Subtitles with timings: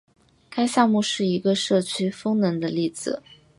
[0.49, 3.21] 该项目是一个社区风能的例子。